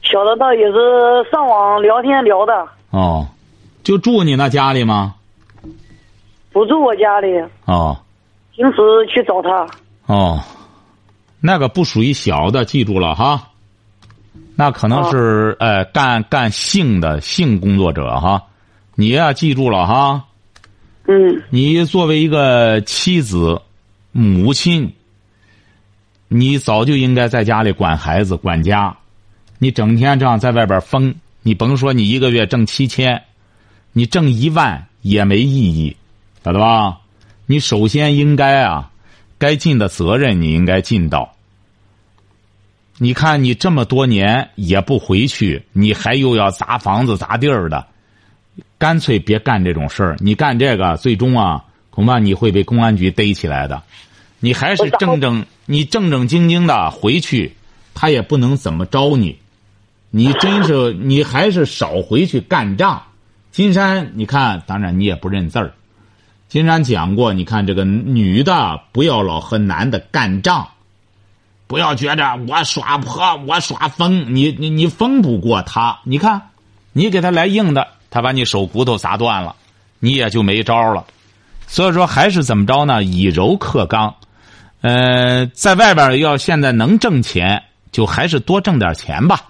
[0.01, 2.67] 小的倒也是上网聊天聊的。
[2.91, 3.27] 哦，
[3.83, 5.15] 就住你那家里吗？
[6.51, 7.27] 不住我家里。
[7.65, 7.97] 哦。
[8.55, 8.75] 平时
[9.07, 9.67] 去找他。
[10.07, 10.39] 哦，
[11.39, 13.41] 那个不属于小的，记住了哈。
[14.55, 18.43] 那可能是呃干干性的性工作者哈，
[18.99, 20.25] 你呀记住了哈。
[21.07, 21.41] 嗯。
[21.49, 23.61] 你作为一个妻子、
[24.11, 24.93] 母亲，
[26.27, 28.93] 你早就应该在家里管孩子、管家。
[29.57, 33.23] 你整天这样在外边疯，你甭说你一个月挣七千，
[33.93, 35.95] 你挣一万也没意义，
[36.43, 36.99] 晓得吧？
[37.45, 38.91] 你首先应该啊，
[39.37, 41.33] 该尽的责任你应该尽到。
[42.97, 47.87] 你看你这么多年也不回去，你还又要砸房子砸地儿的，
[48.77, 50.17] 干脆别干这种事儿。
[50.19, 53.81] 你干这个，最终啊，恐怕你会被公安局逮起来的。
[54.39, 57.55] 你还是正正你正正经经的回去，
[57.93, 59.37] 他也不能怎么着你。
[60.11, 63.03] 你真是你还是少回去干仗。
[63.51, 65.73] 金山，你看，当然你也不认字儿。
[66.47, 70.67] 金山讲过，你看这个女的不要老和男的干仗，
[71.67, 75.99] 不要觉着我耍泼我耍疯，你你你疯不过他。
[76.05, 76.49] 你看，
[76.93, 79.55] 你给他来硬的，他把你手骨头砸断了，
[79.99, 81.05] 你也就没招了。
[81.67, 83.03] 所以说，还是怎么着呢？
[83.03, 84.15] 以柔克刚。
[84.81, 89.41] 呃，在外边要现在能挣钱，就还是多挣点钱吧。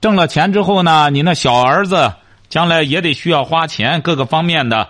[0.00, 2.12] 挣了钱之后呢，你那小儿子
[2.48, 4.88] 将来也得需要花钱，各个方面的，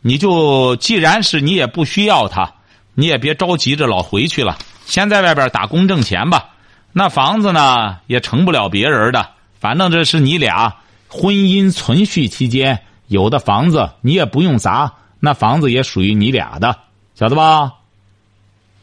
[0.00, 2.50] 你就既然是你也不需要他，
[2.94, 4.56] 你也别着急着老回去了，
[4.86, 6.46] 先在外边打工挣钱吧。
[6.92, 9.28] 那房子呢也成不了别人的，
[9.60, 10.76] 反正这是你俩
[11.08, 16.76] 婚姻存续期间有的房子，你也不用砸，那房子也属于你俩的，
[17.14, 17.72] 晓得吧？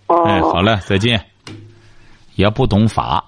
[0.07, 1.25] 哎，好嘞，再见。
[2.35, 3.23] 也不懂法，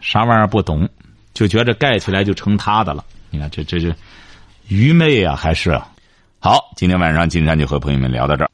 [0.00, 0.88] 啥玩意儿不懂，
[1.34, 3.04] 就觉着盖起来就成他的了。
[3.30, 3.94] 你看，这这这
[4.68, 5.78] 愚昧啊，还是
[6.40, 6.72] 好。
[6.74, 8.50] 今天晚上金山就和朋友们聊到这儿。